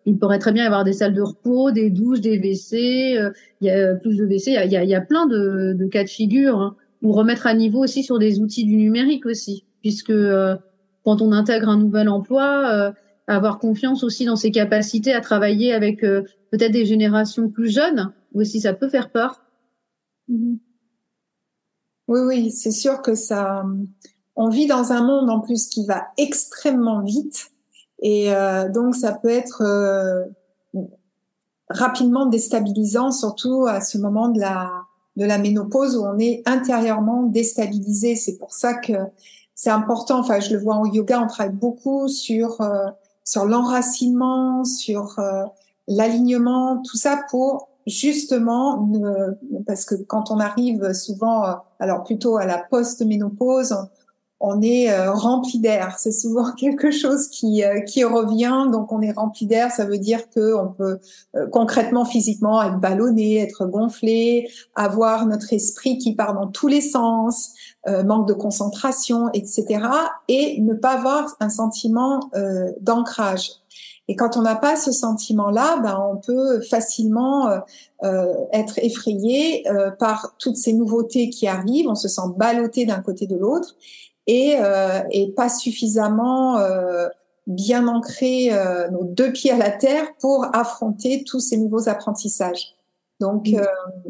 [0.05, 3.67] il pourrait très bien y avoir des salles de repos, des douches, des WC, il
[3.67, 6.11] y a plus de WC, il y a, y a plein de, de, cas de
[6.11, 10.13] figure, hein, ou remettre à niveau aussi sur des outils du numérique aussi, puisque
[11.05, 12.93] quand on intègre un nouvel emploi,
[13.27, 18.13] avoir confiance aussi dans ses capacités à travailler avec euh, peut-être des générations plus jeunes,
[18.33, 19.43] ou aussi ça peut faire peur.
[20.31, 20.59] Mm-hmm.
[22.09, 23.65] Oui, oui, c'est sûr que ça.
[24.35, 27.53] On vit dans un monde en plus qui va extrêmement vite,
[28.01, 30.25] et euh, donc ça peut être euh,
[31.69, 34.71] rapidement déstabilisant, surtout à ce moment de la
[35.17, 38.17] de la ménopause où on est intérieurement déstabilisé.
[38.17, 38.95] C'est pour ça que
[39.55, 40.19] c'est important.
[40.19, 42.63] Enfin, je le vois en yoga, on travaille beaucoup sur
[43.25, 45.45] sur l'enracinement, sur euh,
[45.89, 48.89] l'alignement, tout ça pour justement,
[49.67, 53.77] parce que quand on arrive souvent, euh, alors plutôt à la post-ménopause,
[54.63, 55.97] est euh, rempli d'air.
[55.99, 58.67] C'est souvent quelque chose qui, qui revient.
[58.73, 59.71] Donc, on est rempli d'air.
[59.71, 60.99] Ça veut dire que on peut
[61.51, 67.53] concrètement, physiquement, être ballonné, être gonflé, avoir notre esprit qui part dans tous les sens,
[67.89, 69.85] euh, manque de concentration, etc.
[70.29, 73.51] Et ne pas avoir un sentiment euh, d'ancrage.
[74.07, 77.59] Et quand on n'a pas ce sentiment-là, ben, on peut facilement euh,
[78.05, 79.65] euh être effrayé
[79.99, 81.89] par toutes ces nouveautés qui arrivent.
[81.89, 83.75] On se sent ballotté d'un côté de l'autre
[84.27, 84.57] et,
[85.11, 86.59] et pas suffisamment
[87.47, 88.51] bien ancrer
[88.91, 92.77] nos deux pieds à la terre pour affronter tous ces nouveaux apprentissages.
[93.23, 93.55] Donc, mm.
[93.55, 93.65] euh,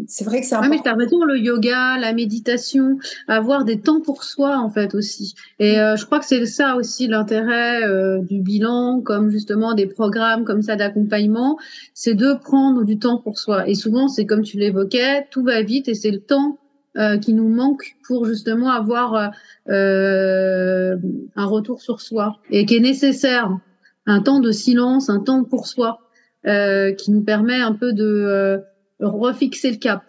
[0.08, 0.74] c'est vrai que c'est important.
[0.74, 2.98] mais tu as raison, le yoga, la méditation,
[3.28, 5.34] avoir des temps pour soi, en fait, aussi.
[5.58, 9.86] Et euh, je crois que c'est ça aussi l'intérêt euh, du bilan, comme justement des
[9.86, 11.58] programmes comme ça d'accompagnement,
[11.92, 13.68] c'est de prendre du temps pour soi.
[13.68, 16.58] Et souvent, c'est comme tu l'évoquais, tout va vite et c'est le temps
[17.22, 19.32] qui nous manque pour justement avoir
[19.66, 20.96] un
[21.36, 23.50] retour sur soi et qui est nécessaire.
[24.04, 26.00] Un temps de silence, un temps pour soi,
[26.44, 28.62] qui nous permet un peu de
[29.00, 30.02] refixer le cap.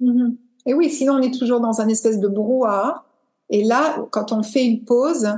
[0.00, 0.36] Mhm.
[0.66, 3.04] Et oui, sinon on est toujours dans un espèce de brouhaha.
[3.50, 5.28] Et là, quand on fait une pause,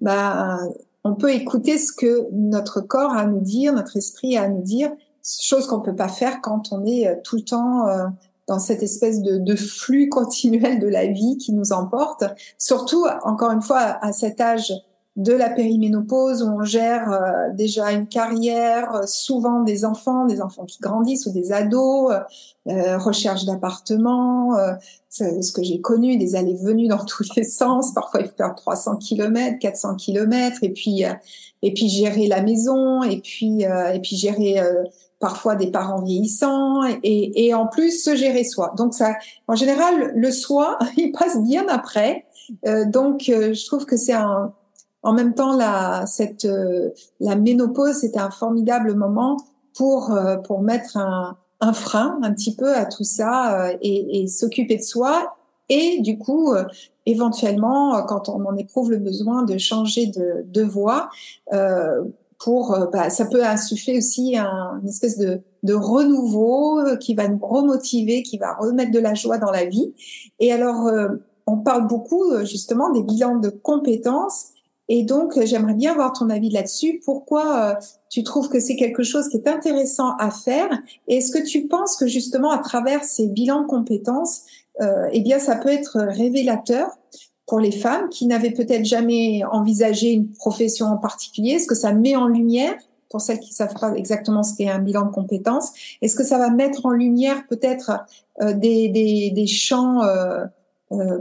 [0.00, 0.58] bah,
[1.04, 4.48] on peut écouter ce que notre corps a à nous dire, notre esprit a à
[4.48, 4.90] nous dire,
[5.24, 8.06] chose qu'on peut pas faire quand on est euh, tout le temps euh,
[8.46, 12.24] dans cette espèce de, de, flux continuel de la vie qui nous emporte.
[12.58, 14.72] Surtout, encore une fois, à cet âge
[15.16, 20.42] de la périménopause où on gère euh, déjà une carrière, euh, souvent des enfants, des
[20.42, 22.12] enfants qui grandissent ou des ados,
[22.68, 24.56] euh, recherche d'appartements,
[25.08, 27.94] ce que j'ai connu, des allées-venues dans tous les sens.
[27.94, 31.04] Parfois, il faut faire 300 km, 400 km, et puis
[31.62, 34.60] et puis gérer la maison, et puis et puis gérer
[35.18, 38.74] parfois des parents vieillissants, et, et en plus se gérer soi.
[38.76, 39.14] Donc ça,
[39.48, 42.26] en général, le soi, il passe bien après.
[42.86, 44.52] donc, je trouve que c'est un
[45.06, 49.36] en même temps, la, cette, euh, la ménopause, c'était un formidable moment
[49.76, 54.22] pour, euh, pour mettre un, un, frein un petit peu à tout ça euh, et,
[54.22, 55.36] et s'occuper de soi.
[55.68, 56.54] Et du coup,
[57.06, 61.08] éventuellement, quand on en éprouve le besoin de changer de, de voie,
[62.38, 67.38] pour, bah, ça peut insuffler aussi un, une espèce de, de renouveau qui va nous
[67.40, 69.94] remotiver, qui va remettre de la joie dans la vie.
[70.38, 70.90] Et alors,
[71.46, 74.52] on parle beaucoup justement des bilans de compétences
[74.88, 77.00] et donc, euh, j'aimerais bien avoir ton avis là-dessus.
[77.04, 77.74] Pourquoi euh,
[78.08, 80.68] tu trouves que c'est quelque chose qui est intéressant à faire?
[81.08, 84.42] Et est-ce que tu penses que justement, à travers ces bilans de compétences,
[84.80, 86.88] euh, eh bien, ça peut être révélateur?
[87.46, 91.52] Pour les femmes qui n'avaient peut-être jamais envisagé une profession en particulier?
[91.52, 92.74] Est-ce que ça met en lumière
[93.08, 96.38] pour celles qui savent pas exactement ce qu'est un bilan de compétences, est-ce que ça
[96.38, 98.04] va mettre en lumière peut-être
[98.42, 100.44] euh, des, des, des, champs euh,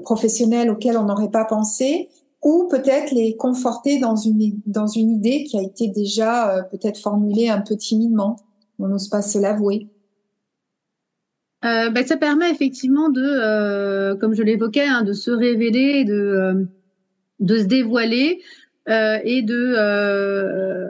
[0.03, 2.09] professionnels auxquels on n'aurait pas pensé?
[2.43, 6.99] Ou peut-être les conforter dans une, dans une idée qui a été déjà euh, peut-être
[6.99, 8.38] formulée un peu timidement?
[8.77, 9.88] On n'ose pas se l'avouer.
[11.63, 16.67] Euh, ben, ça permet effectivement de, euh, comme je l'évoquais, hein, de se révéler, de,
[17.39, 18.41] de se dévoiler
[18.87, 20.89] et de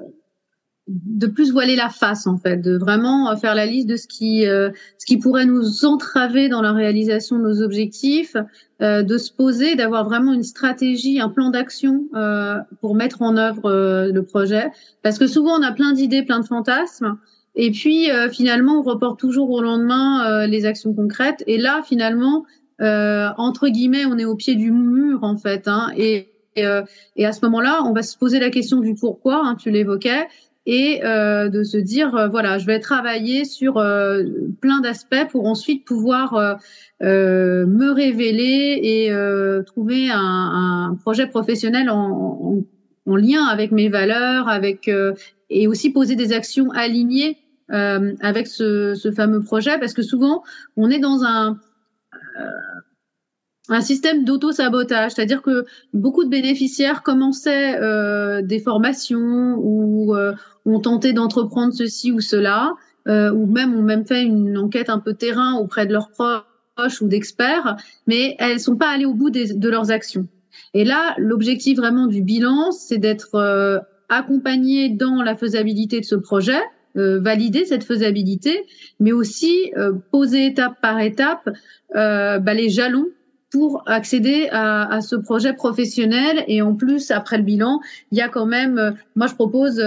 [0.88, 4.42] de plus voiler la face en fait, de vraiment faire la liste de ce qui
[4.42, 8.36] ce qui pourrait nous entraver dans la réalisation de nos objectifs,
[8.82, 13.38] euh, de se poser, d'avoir vraiment une stratégie, un plan d'action euh, pour mettre en
[13.38, 14.70] œuvre euh, le projet.
[15.02, 17.18] Parce que souvent, on a plein d'idées, plein de fantasmes.
[17.56, 21.44] Et puis, finalement, on reporte toujours au lendemain les actions concrètes.
[21.48, 22.46] Et là, finalement,
[22.80, 25.68] entre guillemets, on est au pied du mur, en fait.
[25.68, 26.66] Hein, et, et,
[27.26, 30.28] à ce moment-là, on va se poser la question du pourquoi, hein, tu l'évoquais,
[30.66, 33.76] et de se dire, voilà, je vais travailler sur
[34.60, 36.60] plein d'aspects pour ensuite pouvoir
[37.04, 42.64] euh, me révéler et euh, trouver un, un, projet professionnel en, en,
[43.06, 45.14] en, lien avec mes valeurs, avec euh,
[45.50, 47.38] et aussi poser des actions alignées
[47.70, 50.44] avec ce, ce, fameux projet, parce que souvent
[50.78, 51.58] on est dans un
[53.70, 60.34] un système d'auto-sabotage, c'est-à-dire que beaucoup de bénéficiaires commençaient euh, des formations ou euh,
[60.66, 62.74] ont tenté d'entreprendre ceci ou cela,
[63.08, 67.02] euh, ou même ont même fait une enquête un peu terrain auprès de leurs proches
[67.02, 70.28] ou d'experts, mais elles sont pas allées au bout de leurs actions.
[70.74, 76.16] Et là, l'objectif vraiment du bilan, c'est d'être euh, accompagné dans la faisabilité de ce
[76.16, 76.62] projet,
[76.98, 78.66] euh, valider cette faisabilité,
[79.00, 81.50] mais aussi euh, poser étape par étape
[81.96, 83.08] euh, bah, les jalons
[83.52, 86.44] pour accéder à, à, ce projet professionnel.
[86.48, 87.80] Et en plus, après le bilan,
[88.12, 89.82] il y a quand même, moi je propose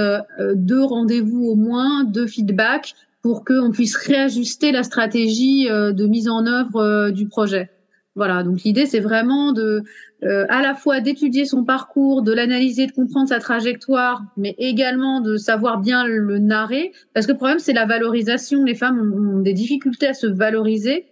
[0.55, 6.47] deux rendez-vous au moins, deux feedbacks pour qu'on puisse réajuster la stratégie de mise en
[6.47, 7.71] œuvre du projet.
[8.19, 9.85] Voilà, donc l'idée c'est vraiment de
[10.25, 15.21] euh, à la fois d'étudier son parcours, de l'analyser, de comprendre sa trajectoire, mais également
[15.21, 18.65] de savoir bien le narrer, parce que le problème c'est la valorisation.
[18.65, 21.07] Les femmes ont, des difficultés à se valoriser,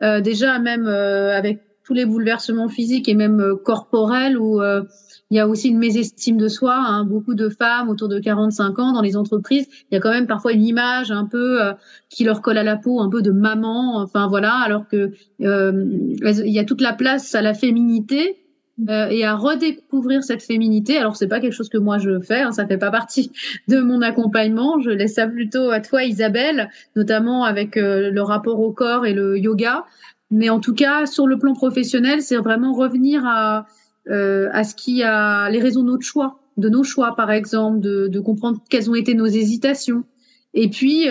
[0.00, 4.62] déjà même avec tous les bouleversements physiques et même corporels où
[5.30, 6.74] il y a aussi une mésestime de soi.
[6.76, 7.04] Hein.
[7.04, 10.26] Beaucoup de femmes autour de 45 ans dans les entreprises, il y a quand même
[10.26, 11.72] parfois une image un peu euh,
[12.08, 14.00] qui leur colle à la peau, un peu de maman.
[14.00, 15.12] Enfin voilà, alors que
[15.42, 15.84] euh,
[16.22, 18.36] il y a toute la place à la féminité.
[18.88, 20.98] euh, et à redécouvrir cette féminité.
[20.98, 23.32] Alors c'est pas quelque chose que moi je fais, hein, ça fait pas partie
[23.68, 24.80] de mon accompagnement.
[24.80, 29.14] Je laisse ça plutôt à toi, Isabelle, notamment avec euh, le rapport au corps et
[29.14, 29.86] le yoga.
[30.30, 33.66] Mais en tout cas, sur le plan professionnel, c'est vraiment revenir à
[34.08, 37.80] euh, à ce qui a les raisons de notre choix, de nos choix par exemple,
[37.80, 40.04] de, de comprendre quelles ont été nos hésitations,
[40.54, 41.08] et puis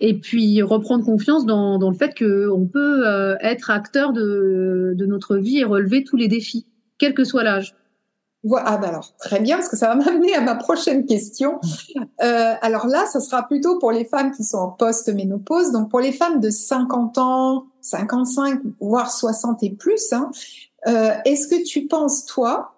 [0.00, 5.06] et puis reprendre confiance dans, dans le fait qu'on peut euh, être acteur de, de
[5.06, 6.66] notre vie et relever tous les défis,
[6.98, 7.76] quel que soit l'âge.
[8.56, 11.60] Ah ben alors, très bien, parce que ça va m'amener à ma prochaine question.
[12.22, 15.72] Euh, alors là, ça sera plutôt pour les femmes qui sont en post-ménopause.
[15.72, 20.30] Donc pour les femmes de 50 ans, 55, voire 60 et plus, hein,
[20.86, 22.74] euh, est-ce que tu penses, toi,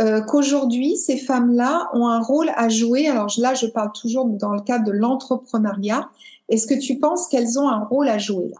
[0.00, 3.08] euh, qu'aujourd'hui, ces femmes-là ont un rôle à jouer?
[3.08, 6.08] Alors là, je parle toujours dans le cadre de l'entrepreneuriat.
[6.48, 8.58] Est-ce que tu penses qu'elles ont un rôle à jouer là?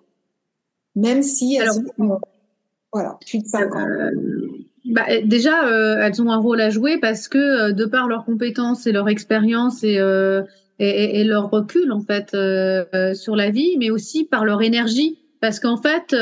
[0.96, 2.20] Même si elles ont
[2.94, 3.86] voilà, plus de 5 ans.
[3.88, 4.10] Euh,
[4.84, 8.24] bah, déjà, euh, elles ont un rôle à jouer parce que euh, de par leurs
[8.24, 9.98] compétences et leur expérience et,
[10.78, 12.36] et, et, leur recul en fait
[13.14, 16.14] sur la vie, mais aussi par leur énergie, parce qu'en fait,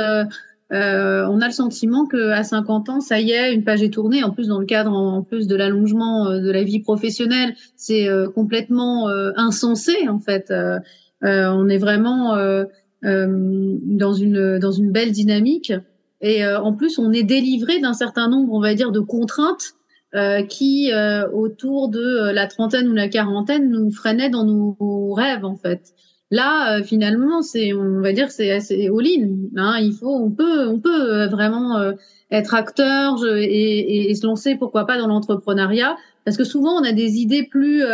[0.72, 4.24] on a le sentiment que à 50 ans, ça y est, une page est tournée.
[4.24, 9.08] En plus, dans le cadre, en plus de l'allongement de la vie professionnelle, c'est complètement
[9.36, 10.52] insensé en fait.
[11.24, 12.64] Euh, on est vraiment euh,
[13.04, 15.72] euh, dans une dans une belle dynamique.
[16.20, 19.72] Et en plus, on est délivré d'un certain nombre, on va dire, de contraintes
[20.48, 20.92] qui,
[21.32, 25.80] autour de la trentaine ou la quarantaine, nous freinaient dans nos rêves, en fait.
[26.34, 29.28] Là, finalement, c'est, on va dire, c'est assez all-in.
[29.56, 29.76] Hein.
[29.80, 31.92] Il faut, on peut, on peut vraiment
[32.30, 36.92] être acteur et, et, se lancer, pourquoi pas, dans l'entrepreneuriat, parce que souvent, on a
[36.92, 37.84] des idées plus,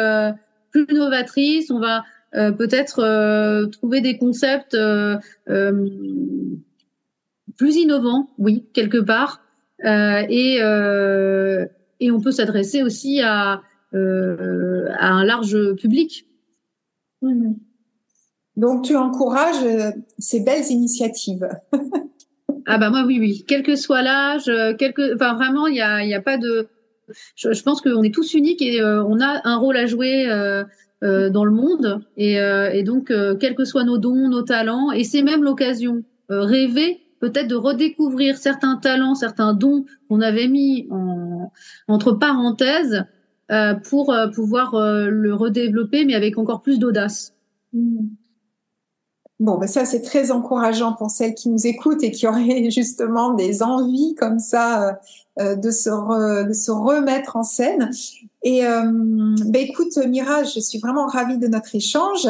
[0.71, 1.71] plus novatrices.
[1.73, 5.17] On va, euh, peut-être euh, trouver des concepts euh,
[7.57, 9.43] plus innovants, oui, quelque part.
[9.83, 10.57] et,
[12.01, 16.27] et on peut s'adresser aussi à, à un large public.
[18.59, 19.65] Donc tu encourages
[20.19, 21.49] ces belles initiatives.
[22.67, 26.05] ah bah moi oui oui, quel que soit l'âge, quelque, enfin vraiment il y a,
[26.05, 26.69] y a pas de,
[27.35, 30.29] je, je pense qu'on est tous uniques et on a un rôle à jouer
[31.05, 32.01] euh, dans le monde.
[32.17, 35.45] Et, euh, et donc, euh, quels que soient nos dons, nos talents, et c'est même
[35.45, 41.53] l'occasion, rêver peut-être de redécouvrir certains talents, certains dons qu'on avait mis en,
[41.87, 43.05] entre parenthèses
[43.89, 47.33] pour pouvoir le redévelopper, mais avec encore plus d'audace.
[47.73, 48.09] Mmh.
[49.41, 53.35] Bon, ben ça c'est très encourageant pour celles qui nous écoutent et qui auraient justement
[53.35, 54.99] des envies comme ça
[55.39, 55.91] euh, de, se
[56.45, 57.91] de se remettre en scène.
[58.43, 58.83] Et euh,
[59.47, 62.29] ben écoute Mira, je suis vraiment ravie de notre échange.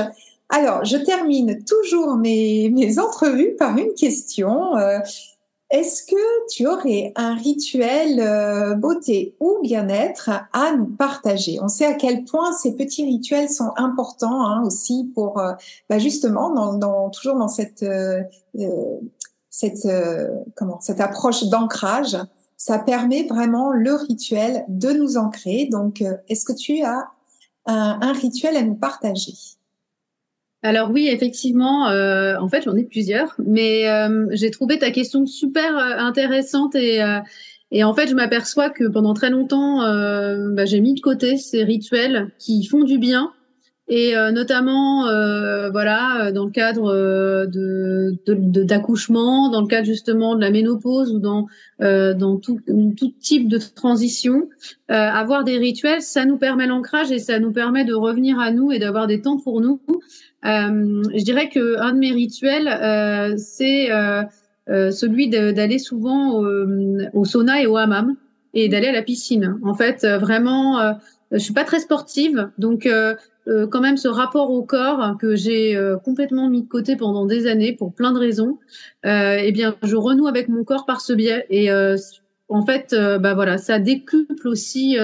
[0.50, 4.76] Alors, je termine toujours mes, mes entrevues par une question.
[4.76, 4.98] Euh,
[5.70, 11.59] est-ce que tu aurais un rituel euh, beauté ou bien-être à nous partager?
[11.61, 15.52] On sait à quel point ces petits rituels sont importants hein, aussi pour euh,
[15.90, 16.78] bah justement
[17.11, 18.22] toujours dans cette euh,
[19.50, 19.87] cette
[20.57, 22.16] comment cette approche d'ancrage.
[22.57, 25.68] Ça permet vraiment le rituel de nous ancrer.
[25.70, 27.09] Donc, est-ce que tu as
[27.66, 29.57] un rituel à nous partager?
[30.62, 35.24] Alors oui, effectivement, euh, en fait, j'en ai plusieurs, mais euh, j'ai trouvé ta question
[35.24, 37.00] super euh, intéressante et,
[37.70, 41.62] et en fait, je m'aperçois que pendant très longtemps, bah, j'ai mis de côté ces
[41.62, 43.32] rituels qui font du bien
[43.90, 45.04] et notamment,
[45.70, 46.92] voilà, dans le cadre
[47.46, 48.14] de
[48.64, 51.46] d'accouchement, dans le cadre justement de la ménopause ou dans
[51.78, 52.60] dans tout,
[52.96, 54.48] tout type de transition,
[54.88, 58.72] avoir des rituels, ça nous permet l'ancrage et ça nous permet de revenir à nous
[58.72, 59.80] et d'avoir des temps pour nous.
[60.44, 64.22] Euh, je dirais que un de mes rituels, euh, c'est euh,
[64.90, 66.42] celui d'aller souvent
[67.12, 68.14] au, sauna et au hammam
[68.55, 69.59] et d'aller à la piscine.
[69.62, 70.94] En fait, vraiment,
[71.33, 72.88] je suis pas très sportive, donc
[73.46, 77.72] quand même ce rapport au corps que j'ai complètement mis de côté pendant des années
[77.72, 78.59] pour plein de raisons,
[79.05, 81.70] eh bien, je renoue avec mon corps par ce biais et
[82.51, 84.98] en fait, bah voilà, ça décuple aussi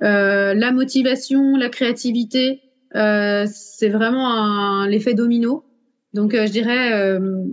[0.00, 5.64] la motivation, la créativité, euh, c'est vraiment l'effet domino.
[6.12, 7.44] Donc, euh, je dirais euh,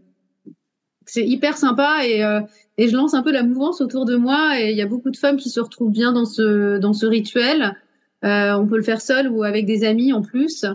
[1.05, 2.21] c'est hyper sympa et,
[2.77, 5.09] et je lance un peu la mouvance autour de moi et il y a beaucoup
[5.09, 7.77] de femmes qui se retrouvent bien dans ce dans ce rituel.
[8.23, 10.65] on peut le faire seul ou avec des amis en plus.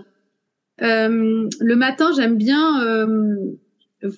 [0.78, 2.80] le matin, j'aime bien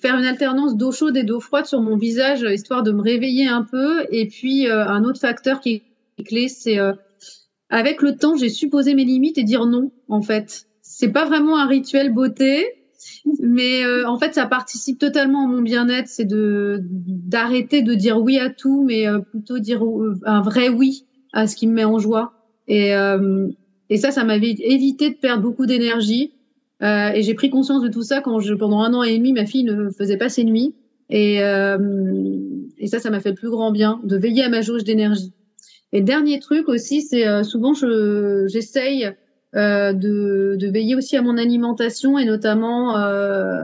[0.01, 3.49] faire une alternance d'eau chaude et d'eau froide sur mon visage, histoire de me réveiller
[3.49, 4.05] un peu.
[4.09, 5.83] Et puis, un autre facteur qui
[6.17, 6.79] est clé, c'est
[7.69, 10.67] avec le temps, j'ai su poser mes limites et dire non, en fait.
[10.81, 12.65] C'est pas vraiment un rituel beauté.
[13.39, 18.19] Mais euh, en fait, ça participe totalement à mon bien-être, c'est de d'arrêter de dire
[18.21, 19.83] oui à tout, mais euh, plutôt dire
[20.25, 22.33] un vrai oui à ce qui me met en joie.
[22.67, 22.93] Et,
[23.89, 26.33] et ça, ça m'avait évité de perdre beaucoup d'énergie.
[26.81, 29.45] et j'ai pris conscience de tout ça quand je, pendant un an et demi, ma
[29.45, 30.73] fille ne faisait pas ses nuits.
[31.09, 34.83] Et, et ça, ça m'a fait le plus grand bien de veiller à ma jauge
[34.83, 35.34] d'énergie.
[35.95, 39.09] Et dernier truc aussi, c'est euh, souvent je j'essaye
[39.55, 43.63] euh, de, de, veiller aussi à mon alimentation et notamment euh,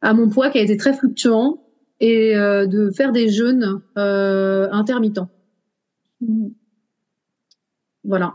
[0.00, 1.62] à mon poids qui a été très fluctuant
[2.00, 5.28] et de faire des jeûnes intermittents.
[8.02, 8.32] Voilà.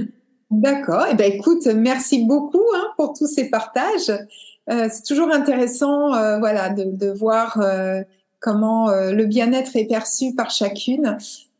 [0.50, 1.06] D'accord.
[1.08, 4.10] Eh ben, écoute, merci beaucoup hein, pour tous ces partages.
[4.68, 6.08] Euh, c'est toujours intéressant,
[6.40, 7.62] voilà, de, de voir
[8.40, 11.16] comment le bien-être est perçu par chacune.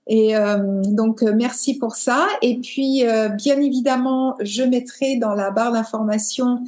[0.07, 2.27] Et euh, donc euh, merci pour ça.
[2.43, 6.65] Et puis euh, bien évidemment, je mettrai dans la barre d'information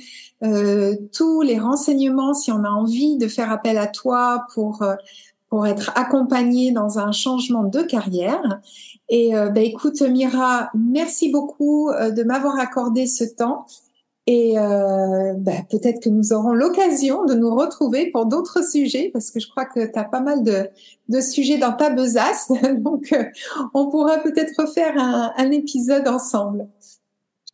[1.12, 4.84] tous les renseignements si on a envie de faire appel à toi pour
[5.49, 8.61] pour être accompagné dans un changement de carrière.
[9.09, 13.66] Et bah, écoute Mira, merci beaucoup de m'avoir accordé ce temps.
[14.31, 19.31] Et euh, bah, peut-être que nous aurons l'occasion de nous retrouver pour d'autres sujets, parce
[19.31, 20.68] que je crois que tu as pas mal de,
[21.09, 22.53] de, sujets dans ta besace.
[22.79, 23.24] Donc, euh,
[23.72, 26.68] on pourra peut-être refaire un, un, épisode ensemble.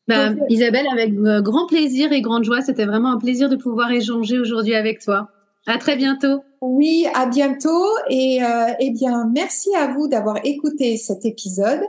[0.08, 3.92] Bah, Isabelle, avec euh, grand plaisir et grande joie, c'était vraiment un plaisir de pouvoir
[3.92, 5.28] échanger aujourd'hui avec toi.
[5.68, 6.42] À très bientôt.
[6.60, 7.86] Oui, à bientôt.
[8.10, 8.40] Et
[8.80, 11.82] eh bien, merci à vous d'avoir écouté cet épisode.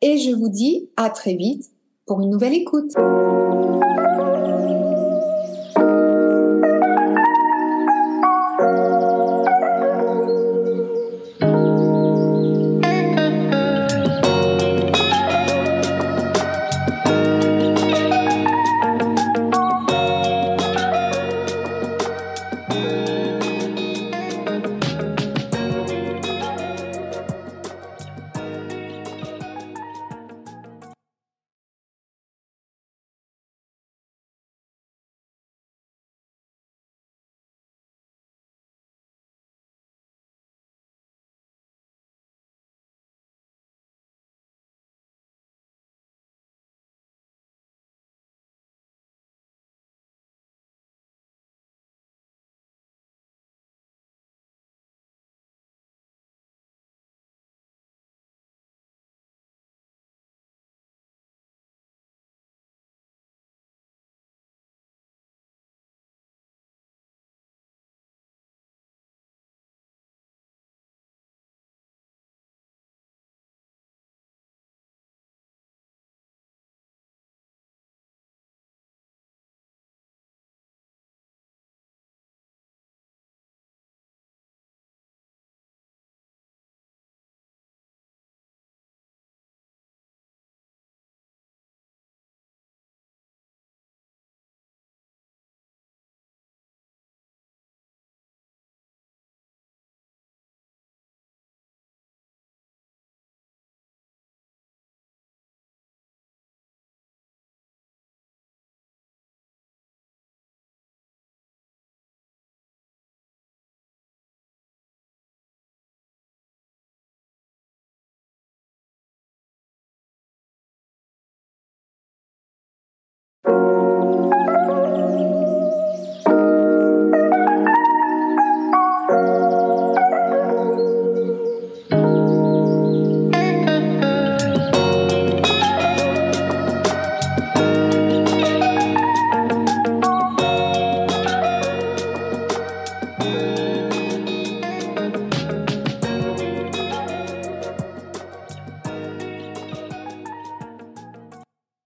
[0.00, 1.70] Et je vous dis à très vite
[2.06, 2.92] pour une nouvelle écoute.